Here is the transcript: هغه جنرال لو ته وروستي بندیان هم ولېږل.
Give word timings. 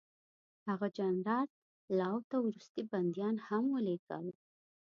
هغه 0.67 0.87
جنرال 0.97 1.47
لو 1.99 2.15
ته 2.29 2.37
وروستي 2.47 2.81
بندیان 2.91 3.35
هم 3.47 3.63
ولېږل. 3.75 4.25